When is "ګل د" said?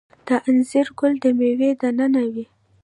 0.99-1.25